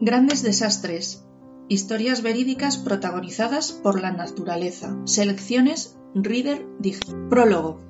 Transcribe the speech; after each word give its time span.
Grandes 0.00 0.44
desastres. 0.44 1.24
Historias 1.68 2.22
verídicas 2.22 2.76
protagonizadas 2.76 3.72
por 3.72 4.00
la 4.00 4.12
naturaleza. 4.12 4.96
Selecciones 5.06 5.98
Reader 6.14 6.64
Dig. 6.78 7.00
Prólogo. 7.28 7.80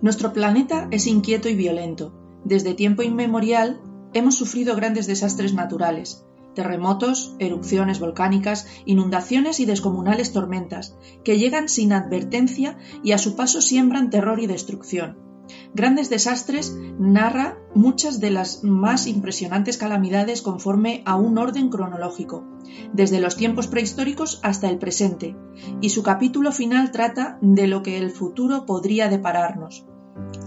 Nuestro 0.00 0.32
planeta 0.32 0.88
es 0.90 1.06
inquieto 1.06 1.50
y 1.50 1.54
violento. 1.54 2.14
Desde 2.46 2.72
tiempo 2.72 3.02
inmemorial 3.02 3.82
hemos 4.14 4.34
sufrido 4.36 4.76
grandes 4.76 5.06
desastres 5.06 5.52
naturales, 5.52 6.24
terremotos, 6.54 7.36
erupciones 7.38 8.00
volcánicas, 8.00 8.66
inundaciones 8.86 9.60
y 9.60 9.66
descomunales 9.66 10.32
tormentas, 10.32 10.96
que 11.22 11.38
llegan 11.38 11.68
sin 11.68 11.92
advertencia 11.92 12.78
y 13.04 13.12
a 13.12 13.18
su 13.18 13.36
paso 13.36 13.60
siembran 13.60 14.08
terror 14.08 14.40
y 14.40 14.46
destrucción. 14.46 15.25
Grandes 15.74 16.10
Desastres 16.10 16.76
narra 16.98 17.58
muchas 17.74 18.20
de 18.20 18.30
las 18.30 18.64
más 18.64 19.06
impresionantes 19.06 19.76
calamidades 19.76 20.42
conforme 20.42 21.02
a 21.04 21.16
un 21.16 21.38
orden 21.38 21.68
cronológico, 21.68 22.44
desde 22.92 23.20
los 23.20 23.36
tiempos 23.36 23.66
prehistóricos 23.66 24.40
hasta 24.42 24.68
el 24.68 24.78
presente, 24.78 25.36
y 25.80 25.90
su 25.90 26.02
capítulo 26.02 26.52
final 26.52 26.90
trata 26.90 27.38
de 27.40 27.66
lo 27.66 27.82
que 27.82 27.98
el 27.98 28.10
futuro 28.10 28.66
podría 28.66 29.08
depararnos. 29.08 29.86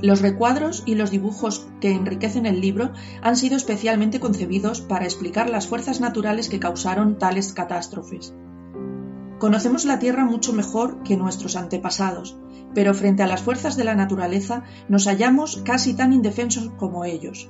Los 0.02 0.22
recuadros 0.22 0.84
y 0.86 0.96
los 0.96 1.12
dibujos 1.12 1.68
que 1.80 1.92
enriquecen 1.92 2.46
el 2.46 2.62
libro 2.62 2.92
han 3.22 3.36
sido 3.36 3.58
especialmente 3.58 4.20
concebidos 4.20 4.82
para 4.82 5.06
explicar 5.06 5.50
las 5.50 5.68
fuerzas 5.68 6.00
naturales 6.00 6.50
que 6.50 6.60
causaron 6.60 7.18
tales 7.18 7.54
catástrofes. 7.54 8.34
Conocemos 9.40 9.86
la 9.86 10.00
Tierra 10.00 10.26
mucho 10.26 10.52
mejor 10.52 11.02
que 11.04 11.16
nuestros 11.16 11.56
antepasados, 11.56 12.38
pero 12.76 12.94
frente 12.94 13.24
a 13.24 13.28
las 13.28 13.42
fuerzas 13.42 13.78
de 13.78 13.86
la 13.86 13.96
naturaleza 13.96 14.64
nos 14.90 15.06
hallamos 15.06 15.62
casi 15.64 15.94
tan 15.94 16.12
indefensos 16.12 16.72
como 16.78 17.06
ellos. 17.06 17.50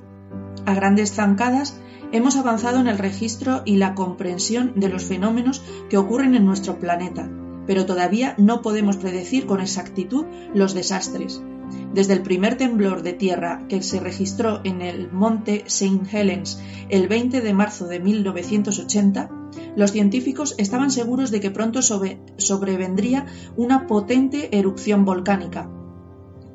A 0.66 0.74
grandes 0.74 1.12
zancadas 1.12 1.80
hemos 2.12 2.36
avanzado 2.36 2.78
en 2.78 2.86
el 2.86 2.98
registro 2.98 3.62
y 3.64 3.76
la 3.76 3.96
comprensión 3.96 4.72
de 4.76 4.88
los 4.88 5.04
fenómenos 5.04 5.64
que 5.88 5.98
ocurren 5.98 6.36
en 6.36 6.46
nuestro 6.46 6.78
planeta, 6.78 7.28
pero 7.66 7.86
todavía 7.86 8.34
no 8.38 8.62
podemos 8.62 8.96
predecir 8.96 9.46
con 9.46 9.60
exactitud 9.60 10.26
los 10.54 10.74
desastres. 10.74 11.42
Desde 11.92 12.12
el 12.12 12.22
primer 12.22 12.56
temblor 12.56 13.02
de 13.02 13.14
tierra 13.14 13.64
que 13.68 13.82
se 13.82 13.98
registró 13.98 14.60
en 14.62 14.80
el 14.80 15.10
monte 15.10 15.64
St. 15.66 16.02
Helens 16.12 16.60
el 16.88 17.08
20 17.08 17.40
de 17.40 17.52
marzo 17.52 17.86
de 17.86 17.98
1980, 17.98 19.39
los 19.76 19.92
científicos 19.92 20.54
estaban 20.58 20.90
seguros 20.90 21.30
de 21.30 21.40
que 21.40 21.50
pronto 21.50 21.80
sobrevendría 21.82 23.26
una 23.56 23.86
potente 23.86 24.56
erupción 24.56 25.04
volcánica, 25.04 25.70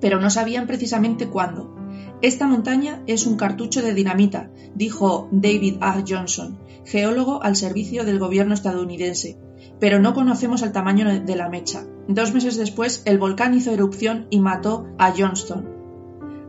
pero 0.01 0.19
no 0.19 0.29
sabían 0.29 0.67
precisamente 0.67 1.27
cuándo. 1.27 1.75
Esta 2.21 2.47
montaña 2.47 3.03
es 3.07 3.25
un 3.27 3.37
cartucho 3.37 3.81
de 3.81 3.93
dinamita, 3.93 4.49
dijo 4.73 5.27
David 5.31 5.75
A. 5.81 6.03
Johnson, 6.07 6.57
geólogo 6.85 7.43
al 7.43 7.55
servicio 7.55 8.05
del 8.05 8.19
gobierno 8.19 8.53
estadounidense, 8.53 9.37
pero 9.79 9.99
no 9.99 10.13
conocemos 10.13 10.61
el 10.61 10.71
tamaño 10.71 11.21
de 11.21 11.35
la 11.35 11.49
mecha. 11.49 11.85
Dos 12.07 12.33
meses 12.33 12.55
después, 12.55 13.01
el 13.05 13.17
volcán 13.17 13.53
hizo 13.53 13.71
erupción 13.71 14.27
y 14.29 14.39
mató 14.39 14.87
a 14.97 15.13
Johnston. 15.15 15.74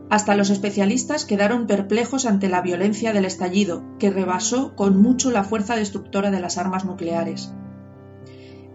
Hasta 0.08 0.36
los 0.36 0.50
especialistas 0.50 1.24
quedaron 1.24 1.66
perplejos 1.66 2.26
ante 2.26 2.48
la 2.48 2.62
violencia 2.62 3.12
del 3.12 3.24
estallido, 3.24 3.82
que 3.98 4.10
rebasó 4.10 4.76
con 4.76 5.00
mucho 5.00 5.32
la 5.32 5.42
fuerza 5.42 5.74
destructora 5.74 6.30
de 6.30 6.40
las 6.40 6.58
armas 6.58 6.84
nucleares. 6.84 7.52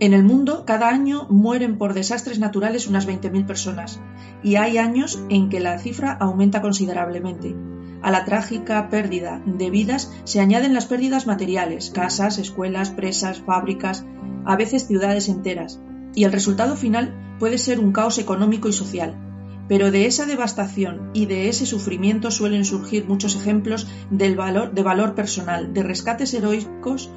En 0.01 0.13
el 0.13 0.23
mundo, 0.23 0.65
cada 0.65 0.89
año 0.89 1.27
mueren 1.29 1.77
por 1.77 1.93
desastres 1.93 2.39
naturales 2.39 2.87
unas 2.87 3.07
20.000 3.07 3.45
personas, 3.45 4.01
y 4.43 4.55
hay 4.55 4.77
años 4.77 5.23
en 5.29 5.47
que 5.47 5.59
la 5.59 5.77
cifra 5.79 6.11
aumenta 6.11 6.61
considerablemente. 6.61 7.55
A 8.01 8.09
la 8.09 8.25
trágica 8.25 8.89
pérdida 8.89 9.41
de 9.45 9.69
vidas 9.69 10.11
se 10.23 10.39
añaden 10.39 10.73
las 10.73 10.87
pérdidas 10.87 11.27
materiales, 11.27 11.91
casas, 11.91 12.39
escuelas, 12.39 12.89
presas, 12.89 13.41
fábricas, 13.41 14.03
a 14.43 14.55
veces 14.55 14.87
ciudades 14.87 15.29
enteras, 15.29 15.79
y 16.15 16.23
el 16.23 16.31
resultado 16.31 16.75
final 16.75 17.37
puede 17.39 17.59
ser 17.59 17.79
un 17.79 17.91
caos 17.93 18.17
económico 18.17 18.67
y 18.67 18.73
social. 18.73 19.30
Pero 19.71 19.89
de 19.89 20.05
esa 20.05 20.25
devastación 20.25 21.11
y 21.13 21.27
de 21.27 21.47
ese 21.47 21.65
sufrimiento 21.65 22.29
suelen 22.29 22.65
surgir 22.65 23.07
muchos 23.07 23.37
ejemplos 23.37 23.87
de 24.09 24.35
valor 24.35 25.15
personal, 25.15 25.73
de 25.73 25.81
rescates 25.81 26.33
heroicos, 26.33 27.09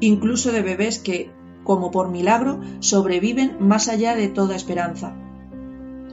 incluso 0.00 0.50
de 0.50 0.62
bebés 0.62 1.00
que, 1.00 1.30
como 1.64 1.90
por 1.90 2.10
milagro, 2.10 2.62
sobreviven 2.80 3.58
más 3.60 3.88
allá 3.88 4.16
de 4.16 4.28
toda 4.28 4.56
esperanza. 4.56 5.14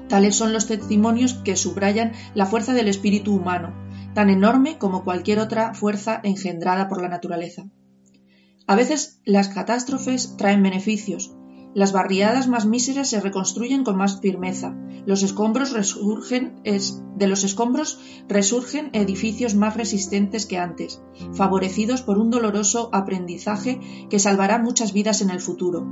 Tales 0.09 0.35
son 0.35 0.51
los 0.51 0.67
testimonios 0.67 1.35
que 1.35 1.55
subrayan 1.55 2.11
la 2.33 2.45
fuerza 2.45 2.73
del 2.73 2.89
espíritu 2.89 3.33
humano, 3.33 3.73
tan 4.13 4.29
enorme 4.29 4.77
como 4.77 5.05
cualquier 5.05 5.39
otra 5.39 5.75
fuerza 5.75 6.19
engendrada 6.25 6.89
por 6.89 7.01
la 7.01 7.07
naturaleza. 7.07 7.67
A 8.67 8.75
veces 8.75 9.21
las 9.23 9.47
catástrofes 9.47 10.35
traen 10.35 10.61
beneficios. 10.61 11.33
Las 11.75 11.91
barriadas 11.91 12.47
más 12.47 12.65
míseras 12.65 13.09
se 13.09 13.19
reconstruyen 13.19 13.83
con 13.83 13.97
más 13.97 14.21
firmeza. 14.21 14.73
Los 15.05 15.23
escombros 15.23 15.73
resurgen, 15.73 16.61
de 16.63 17.27
los 17.27 17.43
escombros 17.43 17.99
resurgen 18.29 18.91
edificios 18.93 19.55
más 19.55 19.75
resistentes 19.75 20.45
que 20.45 20.57
antes, 20.57 21.01
favorecidos 21.33 22.01
por 22.01 22.17
un 22.17 22.29
doloroso 22.31 22.89
aprendizaje 22.93 23.81
que 24.09 24.19
salvará 24.19 24.57
muchas 24.57 24.93
vidas 24.93 25.21
en 25.21 25.29
el 25.29 25.41
futuro. 25.41 25.85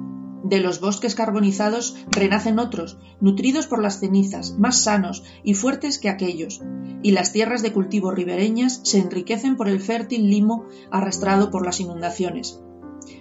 De 0.46 0.62
los 0.62 0.80
bosques 0.80 1.16
carbonizados 1.16 1.98
renacen 2.10 2.60
otros, 2.60 2.98
nutridos 3.20 3.68
por 3.68 3.82
las 3.82 4.00
cenizas, 4.00 4.58
más 4.58 4.84
sanos 4.84 5.26
y 5.44 5.54
fuertes 5.54 6.00
que 6.00 6.08
aquellos, 6.08 6.62
y 7.02 7.12
las 7.12 7.34
tierras 7.34 7.62
de 7.62 7.74
cultivo 7.74 8.12
ribereñas 8.12 8.80
se 8.86 9.00
enriquecen 9.00 9.58
por 9.58 9.68
el 9.68 9.82
fértil 9.82 10.30
limo 10.30 10.66
arrastrado 10.92 11.52
por 11.52 11.66
las 11.66 11.82
inundaciones. 11.82 12.62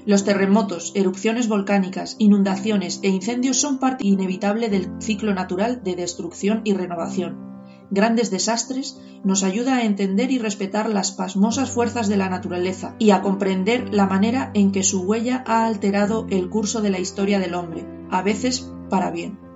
Los 0.06 0.25
terremotos, 0.25 0.93
erupciones 0.94 1.48
volcánicas, 1.48 2.16
inundaciones 2.19 3.00
e 3.03 3.09
incendios 3.09 3.59
son 3.59 3.78
parte 3.78 4.06
inevitable 4.06 4.69
del 4.69 4.91
ciclo 5.00 5.34
natural 5.34 5.82
de 5.82 5.97
destrucción 5.97 6.62
y 6.65 6.75
renovación 6.75 7.53
grandes 7.92 8.31
desastres, 8.31 8.98
nos 9.22 9.44
ayuda 9.44 9.76
a 9.76 9.84
entender 9.84 10.31
y 10.31 10.38
respetar 10.38 10.88
las 10.88 11.12
pasmosas 11.12 11.71
fuerzas 11.71 12.09
de 12.09 12.16
la 12.16 12.31
naturaleza 12.31 12.97
y 12.98 13.10
a 13.10 13.21
comprender 13.21 13.92
la 13.92 14.06
manera 14.06 14.50
en 14.54 14.72
que 14.72 14.82
su 14.82 15.03
huella 15.03 15.44
ha 15.47 15.66
alterado 15.66 16.26
el 16.31 16.48
curso 16.48 16.81
de 16.81 16.88
la 16.88 16.98
historia 16.98 17.38
del 17.38 17.54
hombre, 17.54 17.87
a 18.10 18.22
veces 18.22 18.72
para 18.88 19.10
bien. 19.10 19.52